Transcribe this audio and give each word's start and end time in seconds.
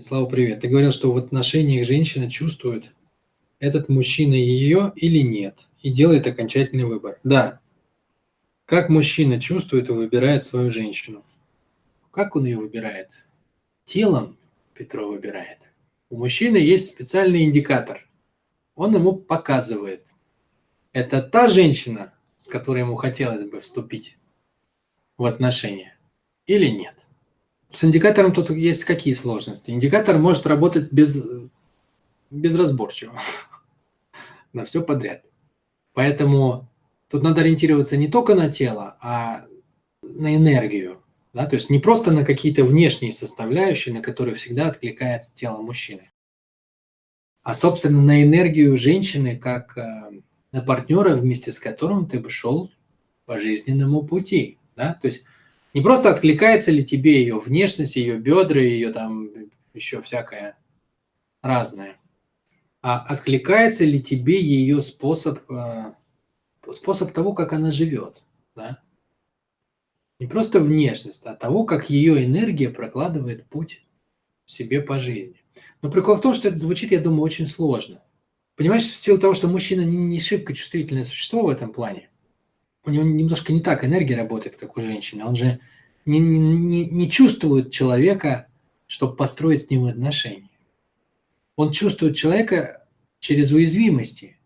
Слава, 0.00 0.24
привет. 0.24 0.62
Ты 0.62 0.68
говорил, 0.68 0.90
что 0.90 1.12
в 1.12 1.18
отношениях 1.18 1.86
женщина 1.86 2.30
чувствует, 2.30 2.90
этот 3.58 3.90
мужчина 3.90 4.32
ее 4.32 4.90
или 4.96 5.18
нет, 5.18 5.58
и 5.82 5.90
делает 5.90 6.26
окончательный 6.26 6.84
выбор. 6.84 7.20
Да. 7.24 7.60
Как 8.64 8.88
мужчина 8.88 9.38
чувствует 9.38 9.90
и 9.90 9.92
выбирает 9.92 10.46
свою 10.46 10.70
женщину? 10.70 11.22
Как 12.10 12.36
он 12.36 12.46
ее 12.46 12.56
выбирает? 12.56 13.10
Телом 13.84 14.38
Петро 14.72 15.06
выбирает. 15.06 15.58
У 16.08 16.16
мужчины 16.16 16.56
есть 16.56 16.88
специальный 16.88 17.44
индикатор. 17.44 18.08
Он 18.74 18.94
ему 18.94 19.14
показывает. 19.14 20.06
Это 20.94 21.20
та 21.20 21.48
женщина, 21.48 22.14
с 22.38 22.46
которой 22.46 22.78
ему 22.78 22.96
хотелось 22.96 23.44
бы 23.44 23.60
вступить 23.60 24.16
в 25.18 25.26
отношения 25.26 25.98
или 26.46 26.68
нет. 26.68 27.01
С 27.72 27.84
индикатором 27.84 28.32
тут 28.32 28.50
есть 28.50 28.84
какие 28.84 29.14
сложности? 29.14 29.70
Индикатор 29.70 30.18
может 30.18 30.46
работать 30.46 30.92
без, 30.92 31.22
безразборчиво, 32.30 33.18
на 34.52 34.64
все 34.64 34.82
подряд. 34.82 35.24
Поэтому 35.94 36.68
тут 37.08 37.22
надо 37.22 37.40
ориентироваться 37.40 37.96
не 37.96 38.08
только 38.08 38.34
на 38.34 38.50
тело, 38.50 38.96
а 39.00 39.46
на 40.02 40.36
энергию. 40.36 41.02
Да? 41.32 41.46
То 41.46 41.54
есть 41.54 41.70
не 41.70 41.78
просто 41.78 42.10
на 42.10 42.24
какие-то 42.24 42.64
внешние 42.64 43.12
составляющие, 43.12 43.94
на 43.94 44.02
которые 44.02 44.34
всегда 44.34 44.68
откликается 44.68 45.34
тело 45.34 45.58
мужчины, 45.62 46.10
а, 47.42 47.54
собственно, 47.54 48.00
на 48.00 48.22
энергию 48.22 48.76
женщины, 48.76 49.36
как 49.36 49.76
э, 49.76 50.20
на 50.52 50.62
партнера, 50.62 51.16
вместе 51.16 51.50
с 51.50 51.58
которым 51.58 52.06
ты 52.06 52.20
бы 52.20 52.30
шел 52.30 52.70
по 53.24 53.38
жизненному 53.38 54.02
пути. 54.02 54.58
Да? 54.76 54.94
То 54.94 55.08
есть 55.08 55.24
не 55.74 55.80
просто 55.80 56.10
откликается 56.10 56.70
ли 56.70 56.84
тебе 56.84 57.20
ее 57.20 57.38
внешность, 57.38 57.96
ее 57.96 58.18
бедра, 58.18 58.60
ее 58.60 58.92
там 58.92 59.30
еще 59.74 60.02
всякое 60.02 60.58
разное, 61.42 61.98
а 62.82 62.98
откликается 62.98 63.84
ли 63.84 64.02
тебе 64.02 64.40
ее 64.40 64.80
способ, 64.80 65.50
э, 65.50 65.94
способ 66.70 67.12
того, 67.12 67.32
как 67.32 67.52
она 67.52 67.70
живет. 67.70 68.22
Да? 68.54 68.82
Не 70.18 70.26
просто 70.26 70.60
внешность, 70.60 71.24
а 71.24 71.34
того, 71.34 71.64
как 71.64 71.90
ее 71.90 72.24
энергия 72.24 72.68
прокладывает 72.68 73.46
путь 73.46 73.84
себе 74.44 74.80
по 74.80 74.98
жизни. 74.98 75.42
Но 75.80 75.90
прикол 75.90 76.16
в 76.16 76.20
том, 76.20 76.34
что 76.34 76.48
это 76.48 76.56
звучит, 76.56 76.92
я 76.92 77.00
думаю, 77.00 77.22
очень 77.22 77.46
сложно. 77.46 78.02
Понимаешь, 78.56 78.84
в 78.84 79.00
силу 79.00 79.18
того, 79.18 79.34
что 79.34 79.48
мужчина 79.48 79.80
не, 79.80 80.20
шибко 80.20 80.54
чувствительное 80.54 81.04
существо 81.04 81.42
в 81.42 81.48
этом 81.48 81.72
плане, 81.72 82.10
у 82.84 82.90
него 82.90 83.04
немножко 83.04 83.52
не 83.52 83.60
так 83.60 83.84
энергия 83.84 84.16
работает, 84.16 84.56
как 84.56 84.76
у 84.76 84.80
женщины. 84.80 85.24
Он 85.24 85.36
же 85.36 85.60
не, 86.04 86.18
не, 86.18 86.84
не 86.84 87.10
чувствует 87.10 87.70
человека, 87.70 88.48
чтобы 88.86 89.16
построить 89.16 89.62
с 89.62 89.70
ним 89.70 89.84
отношения. 89.84 90.50
Он 91.56 91.70
чувствует 91.70 92.16
человека 92.16 92.86
через 93.20 93.52
уязвимости 93.52 94.38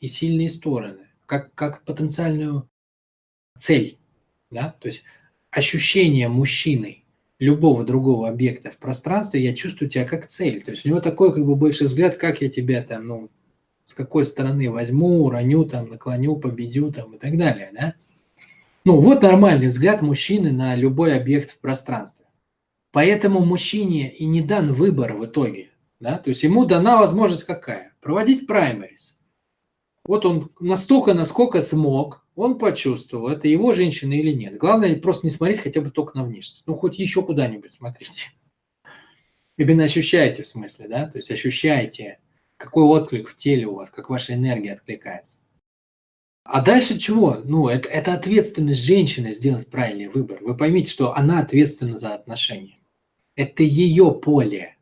и 0.00 0.08
сильные 0.08 0.50
стороны, 0.50 1.06
как, 1.26 1.54
как 1.54 1.84
потенциальную 1.84 2.68
цель. 3.56 3.98
Да? 4.50 4.76
То 4.80 4.88
есть 4.88 5.02
ощущение 5.50 6.28
мужчины 6.28 7.04
любого 7.38 7.84
другого 7.84 8.28
объекта 8.28 8.70
в 8.70 8.78
пространстве, 8.78 9.42
я 9.42 9.54
чувствую 9.54 9.88
тебя 9.88 10.04
как 10.04 10.26
цель. 10.26 10.60
То 10.62 10.72
есть 10.72 10.84
у 10.84 10.88
него 10.88 11.00
такой 11.00 11.32
как 11.32 11.46
бы 11.46 11.54
больше 11.54 11.84
взгляд, 11.84 12.16
как 12.16 12.42
я 12.42 12.50
тебя 12.50 12.82
там, 12.82 13.06
ну, 13.06 13.30
с 13.88 13.94
какой 13.94 14.26
стороны 14.26 14.70
возьму, 14.70 15.24
уроню, 15.24 15.64
там, 15.64 15.88
наклоню, 15.88 16.36
победю 16.36 16.92
там, 16.92 17.14
и 17.14 17.18
так 17.18 17.38
далее. 17.38 17.70
Да? 17.72 17.94
Ну, 18.84 19.00
вот 19.00 19.22
нормальный 19.22 19.68
взгляд 19.68 20.02
мужчины 20.02 20.52
на 20.52 20.76
любой 20.76 21.16
объект 21.16 21.50
в 21.50 21.58
пространстве. 21.58 22.26
Поэтому 22.92 23.40
мужчине 23.40 24.14
и 24.14 24.26
не 24.26 24.42
дан 24.42 24.74
выбор 24.74 25.14
в 25.14 25.24
итоге. 25.24 25.70
Да? 26.00 26.18
То 26.18 26.28
есть 26.28 26.42
ему 26.42 26.66
дана 26.66 26.98
возможность 26.98 27.44
какая? 27.44 27.94
Проводить 28.02 28.46
праймерис. 28.46 29.18
Вот 30.04 30.26
он 30.26 30.50
настолько, 30.60 31.14
насколько 31.14 31.62
смог, 31.62 32.26
он 32.34 32.58
почувствовал, 32.58 33.28
это 33.28 33.48
его 33.48 33.72
женщина 33.72 34.12
или 34.12 34.34
нет. 34.34 34.58
Главное 34.58 35.00
просто 35.00 35.24
не 35.24 35.30
смотреть 35.30 35.60
хотя 35.60 35.80
бы 35.80 35.90
только 35.90 36.14
на 36.18 36.24
внешность. 36.24 36.66
Ну, 36.66 36.74
хоть 36.74 36.98
еще 36.98 37.22
куда-нибудь 37.22 37.72
смотрите. 37.72 38.32
Именно 39.56 39.84
ощущаете 39.84 40.42
в 40.42 40.46
смысле, 40.46 40.88
да? 40.88 41.06
То 41.06 41.16
есть 41.16 41.30
ощущаете 41.30 42.18
какой 42.58 42.84
отклик 42.84 43.28
в 43.28 43.34
теле 43.34 43.66
у 43.66 43.76
вас, 43.76 43.90
как 43.90 44.10
ваша 44.10 44.34
энергия 44.34 44.74
откликается. 44.74 45.38
А 46.44 46.60
дальше 46.60 46.98
чего? 46.98 47.40
Ну, 47.44 47.68
это, 47.68 47.88
это 47.88 48.14
ответственность 48.14 48.84
женщины 48.84 49.32
сделать 49.32 49.70
правильный 49.70 50.08
выбор. 50.08 50.38
Вы 50.40 50.56
поймите, 50.56 50.90
что 50.90 51.14
она 51.14 51.40
ответственна 51.40 51.96
за 51.98 52.14
отношения. 52.14 52.78
Это 53.36 53.62
ее 53.62 54.12
поле. 54.12 54.76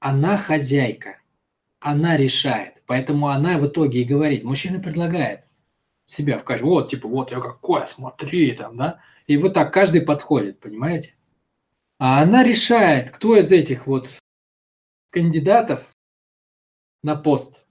Она 0.00 0.36
хозяйка. 0.36 1.18
Она 1.78 2.16
решает. 2.16 2.82
Поэтому 2.86 3.28
она 3.28 3.58
в 3.58 3.66
итоге 3.66 4.00
и 4.00 4.04
говорит. 4.04 4.44
Мужчина 4.44 4.80
предлагает 4.80 5.44
себя 6.06 6.38
в 6.38 6.44
качестве. 6.44 6.70
Вот, 6.70 6.90
типа, 6.90 7.06
вот 7.06 7.30
я 7.32 7.40
какой, 7.40 7.86
смотри 7.86 8.52
там, 8.52 8.76
да. 8.78 9.00
И 9.26 9.36
вот 9.36 9.52
так 9.52 9.72
каждый 9.72 10.00
подходит, 10.00 10.58
понимаете? 10.58 11.14
А 11.98 12.22
она 12.22 12.42
решает, 12.42 13.10
кто 13.10 13.36
из 13.36 13.52
этих 13.52 13.86
вот 13.86 14.08
кандидатов 15.10 15.86
на 17.08 17.16
пост, 17.16 17.64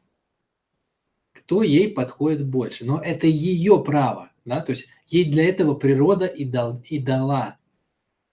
кто 1.32 1.62
ей 1.62 1.94
подходит 1.94 2.48
больше. 2.48 2.86
Но 2.86 3.00
это 3.00 3.28
ее 3.28 3.84
право, 3.84 4.32
да, 4.46 4.62
то 4.62 4.72
есть 4.72 4.88
ей 5.06 5.30
для 5.32 5.48
этого 5.48 5.76
природа 5.76 6.26
и, 6.26 6.44
дал, 6.44 6.82
и 6.90 6.98
дала 6.98 7.60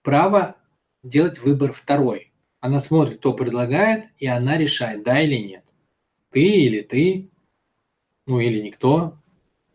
право 0.01 0.55
делать 1.03 1.39
выбор 1.39 1.73
второй. 1.73 2.33
Она 2.59 2.79
смотрит, 2.79 3.19
кто 3.19 3.33
предлагает, 3.33 4.05
и 4.17 4.25
она 4.25 4.57
решает, 4.57 5.03
да 5.03 5.21
или 5.21 5.35
нет. 5.35 5.63
Ты 6.31 6.41
или 6.41 6.81
ты, 6.81 7.29
ну 8.25 8.39
или 8.39 8.59
никто, 8.59 9.19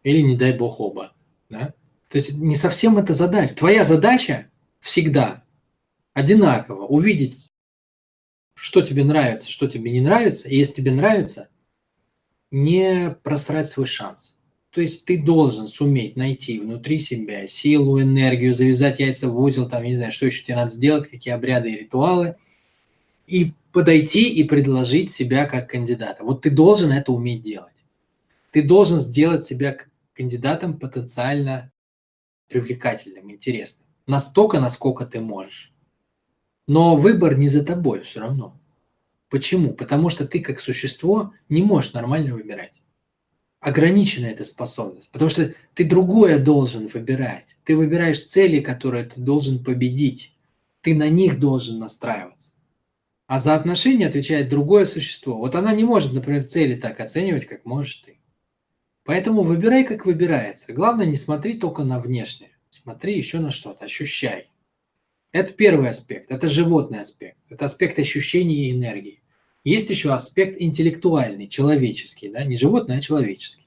или 0.03 0.21
не 0.23 0.37
дай 0.37 0.53
бог 0.53 0.81
оба. 0.81 1.15
Да? 1.49 1.75
То 2.09 2.19
есть 2.19 2.35
не 2.35 2.57
совсем 2.57 2.99
это 2.99 3.15
задача. 3.15 3.55
Твоя 3.55 3.85
задача 3.85 4.51
всегда 4.81 5.45
одинаково 6.13 6.87
увидеть 6.87 7.50
что 8.61 8.83
тебе 8.83 9.05
нравится, 9.05 9.51
что 9.51 9.67
тебе 9.69 9.91
не 9.91 10.03
нравится. 10.03 10.47
И 10.47 10.57
если 10.57 10.75
тебе 10.75 10.91
нравится, 10.91 11.49
не 12.51 13.17
просрать 13.23 13.69
свой 13.69 13.87
шанс. 13.87 14.35
То 14.71 14.83
есть 14.83 15.07
ты 15.07 15.21
должен 15.21 15.67
суметь 15.67 16.15
найти 16.15 16.61
внутри 16.61 17.01
себя 17.01 17.47
силу, 17.47 18.01
энергию, 18.01 18.55
завязать 18.55 19.01
яйца 19.01 19.29
в 19.29 19.41
узел, 19.41 19.69
там, 19.69 19.83
не 19.83 19.97
знаю, 19.97 20.13
что 20.13 20.27
еще 20.27 20.45
тебе 20.45 20.57
надо 20.57 20.71
сделать, 20.71 21.09
какие 21.09 21.33
обряды 21.33 21.71
и 21.71 21.79
ритуалы, 21.79 22.37
и 23.27 23.53
подойти 23.73 24.31
и 24.31 24.45
предложить 24.45 25.11
себя 25.11 25.47
как 25.47 25.71
кандидата. 25.71 26.23
Вот 26.23 26.43
ты 26.43 26.51
должен 26.51 26.93
это 26.93 27.13
уметь 27.13 27.43
делать. 27.43 27.73
Ты 28.53 28.63
должен 28.63 29.01
сделать 29.01 29.43
себя 29.43 29.79
кандидатом 30.13 30.79
потенциально 30.79 31.73
привлекательным, 32.49 33.31
интересным. 33.33 33.87
Настолько, 34.07 34.61
насколько 34.61 35.07
ты 35.07 35.21
можешь. 35.21 35.73
Но 36.73 36.95
выбор 36.95 37.37
не 37.37 37.49
за 37.49 37.65
тобой 37.65 38.03
все 38.03 38.21
равно. 38.21 38.57
Почему? 39.29 39.73
Потому 39.75 40.09
что 40.09 40.25
ты 40.25 40.39
как 40.39 40.61
существо 40.61 41.35
не 41.49 41.63
можешь 41.63 41.95
нормально 41.95 42.33
выбирать. 42.35 42.75
Ограничена 43.59 44.27
эта 44.27 44.45
способность. 44.45 45.11
Потому 45.11 45.31
что 45.31 45.53
ты 45.75 45.83
другое 45.83 46.39
должен 46.39 46.87
выбирать. 46.87 47.57
Ты 47.65 47.77
выбираешь 47.77 48.25
цели, 48.25 48.61
которые 48.61 49.07
ты 49.07 49.21
должен 49.21 49.65
победить. 49.65 50.33
Ты 50.81 50.95
на 50.95 51.09
них 51.09 51.41
должен 51.41 51.81
настраиваться. 51.81 52.53
А 53.27 53.41
за 53.41 53.57
отношения 53.57 54.07
отвечает 54.07 54.49
другое 54.49 54.87
существо. 54.87 55.39
Вот 55.39 55.57
она 55.57 55.73
не 55.73 55.83
может, 55.83 56.13
например, 56.13 56.45
цели 56.45 56.77
так 56.77 57.01
оценивать, 57.01 57.47
как 57.47 57.65
можешь 57.65 57.97
ты. 57.97 58.21
Поэтому 59.03 59.43
выбирай, 59.43 59.83
как 59.83 60.07
выбирается. 60.07 60.73
Главное, 60.73 61.07
не 61.07 61.17
смотри 61.17 61.59
только 61.59 61.83
на 61.83 61.99
внешнее. 61.99 62.53
Смотри 62.71 63.19
еще 63.19 63.41
на 63.41 63.51
что-то, 63.51 63.87
ощущай. 63.87 64.50
Это 65.33 65.53
первый 65.53 65.91
аспект, 65.91 66.31
это 66.31 66.49
животный 66.49 67.01
аспект, 67.01 67.39
это 67.49 67.65
аспект 67.65 67.99
ощущений 67.99 68.69
и 68.69 68.73
энергии. 68.73 69.23
Есть 69.63 69.91
еще 69.91 70.13
аспект 70.13 70.61
интеллектуальный, 70.61 71.47
человеческий, 71.47 72.29
да, 72.31 72.45
не 72.45 72.57
животный, 72.57 72.97
а 72.97 73.01
человеческий. 73.01 73.67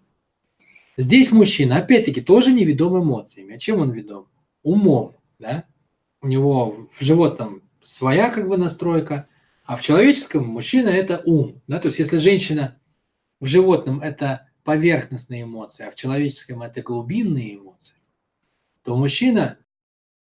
Здесь 0.98 1.31
мужчина, 1.31 1.77
опять-таки, 1.77 2.21
тоже 2.21 2.51
не 2.51 2.65
ведом 2.65 3.01
эмоциями. 3.01 3.56
А 3.56 3.57
чем 3.57 3.80
он 3.80 3.92
ведом? 3.92 4.27
Умом, 4.62 5.15
да. 5.39 5.65
У 6.21 6.27
него 6.27 6.88
в 6.92 7.04
животном 7.04 7.63
своя 7.81 8.30
как 8.30 8.48
бы 8.48 8.57
настройка, 8.57 9.27
а 9.66 9.75
в 9.75 9.81
человеческом 9.81 10.48
мужчина– 10.48 10.89
это 10.89 11.21
ум. 11.25 11.62
Да? 11.68 11.80
То 11.80 11.88
есть 11.88 12.00
если 12.00 12.18
женщина 12.18 12.80
в 13.39 13.45
животном– 13.45 14.01
это 14.01 14.50
поверхностные 14.63 15.44
эмоции, 15.44 15.86
а 15.86 15.92
в 15.92 15.95
человеческом– 15.95 16.62
это 16.63 16.81
глубинные 16.81 17.56
эмоции, 17.56 17.95
то 18.83 18.95
мужчина 18.95 19.57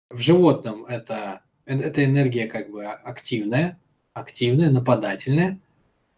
в 0.09 0.19
животном 0.19 0.85
это, 0.85 1.41
это 1.65 2.03
энергия 2.03 2.47
как 2.47 2.69
бы 2.71 2.85
активная, 2.85 3.79
активная, 4.13 4.69
нападательная, 4.69 5.59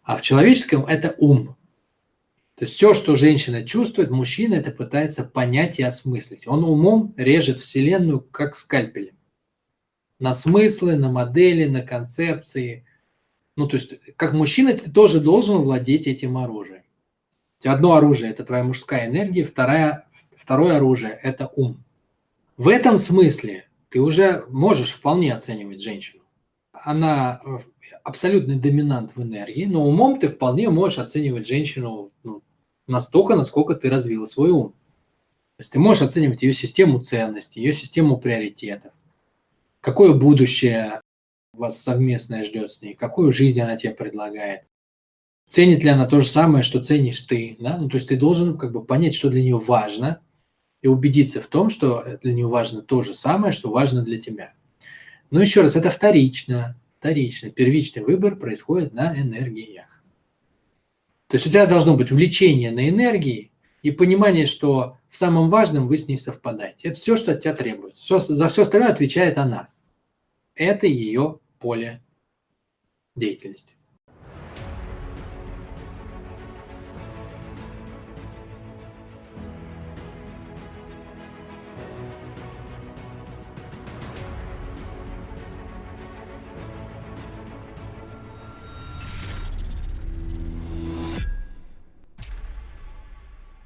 а 0.02 0.16
в 0.16 0.22
человеческом 0.22 0.84
это 0.84 1.14
ум. 1.18 1.56
То 2.56 2.64
есть 2.64 2.74
все, 2.74 2.94
что 2.94 3.16
женщина 3.16 3.66
чувствует, 3.66 4.10
мужчина 4.10 4.54
это 4.54 4.70
пытается 4.70 5.24
понять 5.24 5.78
и 5.78 5.82
осмыслить. 5.82 6.46
Он 6.46 6.64
умом 6.64 7.12
режет 7.16 7.58
Вселенную 7.58 8.20
как 8.20 8.54
скальпелем. 8.54 9.14
На 10.18 10.32
смыслы, 10.32 10.96
на 10.96 11.10
модели, 11.10 11.68
на 11.68 11.82
концепции, 11.82 12.86
Ну, 13.56 13.66
то 13.66 13.76
есть, 13.76 13.92
как 14.16 14.32
мужчина, 14.32 14.74
ты 14.74 14.90
тоже 14.90 15.20
должен 15.20 15.58
владеть 15.58 16.06
этим 16.06 16.36
оружием. 16.36 16.82
Одно 17.64 17.94
оружие– 17.94 18.30
это 18.32 18.44
твоя 18.44 18.64
мужская 18.64 19.06
энергия, 19.06 19.44
второе, 19.44 20.06
второе 20.36 20.76
оружие– 20.76 21.18
это 21.22 21.50
ум. 21.56 21.82
В 22.56 22.68
этом 22.68 22.98
смысле 22.98 23.65
ты 23.96 24.02
уже 24.02 24.44
можешь 24.50 24.90
вполне 24.90 25.32
оценивать 25.32 25.80
женщину. 25.80 26.22
Она 26.70 27.40
э, 27.42 27.60
абсолютный 28.04 28.56
доминант 28.56 29.16
в 29.16 29.22
энергии, 29.22 29.64
но 29.64 29.88
умом 29.88 30.20
ты 30.20 30.28
вполне 30.28 30.68
можешь 30.68 30.98
оценивать 30.98 31.46
женщину 31.46 32.12
ну, 32.22 32.42
настолько, 32.86 33.36
насколько 33.36 33.74
ты 33.74 33.88
развила 33.88 34.26
свой 34.26 34.50
ум. 34.50 34.72
То 34.72 35.60
есть 35.60 35.72
ты 35.72 35.78
можешь 35.78 36.02
оценивать 36.02 36.42
ее 36.42 36.52
систему 36.52 36.98
ценностей, 36.98 37.62
ее 37.62 37.72
систему 37.72 38.18
приоритетов, 38.18 38.92
какое 39.80 40.12
будущее 40.12 41.00
вас 41.54 41.80
совместное 41.80 42.44
ждет 42.44 42.70
с 42.70 42.82
ней, 42.82 42.92
какую 42.92 43.32
жизнь 43.32 43.58
она 43.62 43.78
тебе 43.78 43.94
предлагает. 43.94 44.64
Ценит 45.48 45.84
ли 45.84 45.88
она 45.88 46.04
то 46.06 46.20
же 46.20 46.28
самое, 46.28 46.62
что 46.62 46.84
ценишь 46.84 47.22
ты, 47.22 47.56
да? 47.60 47.78
Ну, 47.78 47.88
то 47.88 47.94
есть 47.94 48.10
ты 48.10 48.18
должен 48.18 48.58
как 48.58 48.72
бы 48.72 48.84
понять, 48.84 49.14
что 49.14 49.30
для 49.30 49.40
нее 49.40 49.56
важно, 49.56 50.20
и 50.82 50.88
убедиться 50.88 51.40
в 51.40 51.46
том, 51.46 51.70
что 51.70 52.18
для 52.22 52.32
нее 52.32 52.46
важно 52.46 52.82
то 52.82 53.02
же 53.02 53.14
самое, 53.14 53.52
что 53.52 53.70
важно 53.70 54.02
для 54.02 54.20
тебя. 54.20 54.54
Но 55.30 55.40
еще 55.40 55.62
раз, 55.62 55.76
это 55.76 55.90
вторично, 55.90 56.78
вторично. 56.98 57.50
Первичный 57.50 58.02
выбор 58.02 58.36
происходит 58.36 58.92
на 58.92 59.18
энергиях. 59.18 60.02
То 61.28 61.36
есть 61.36 61.46
у 61.46 61.50
тебя 61.50 61.66
должно 61.66 61.96
быть 61.96 62.10
влечение 62.10 62.70
на 62.70 62.88
энергии 62.88 63.50
и 63.82 63.90
понимание, 63.90 64.46
что 64.46 64.98
в 65.08 65.16
самом 65.16 65.50
важном 65.50 65.88
вы 65.88 65.96
с 65.96 66.06
ней 66.06 66.18
совпадаете. 66.18 66.88
Это 66.88 66.96
все, 66.96 67.16
что 67.16 67.32
от 67.32 67.42
тебя 67.42 67.54
требуется. 67.54 68.02
Все, 68.02 68.18
за 68.18 68.48
все 68.48 68.62
остальное 68.62 68.92
отвечает 68.92 69.38
она. 69.38 69.68
Это 70.54 70.86
ее 70.86 71.40
поле 71.58 72.02
деятельности. 73.16 73.74